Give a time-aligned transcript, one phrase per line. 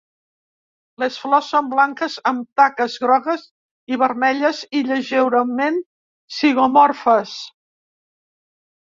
[1.03, 3.45] Les flors són blanques amb taques grogues
[3.95, 5.81] i vermelles, i lleugerament
[6.41, 7.41] zigomorfes.